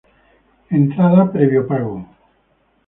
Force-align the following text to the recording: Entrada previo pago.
Entrada 0.79 1.29
previo 1.33 1.61
pago. 1.71 1.95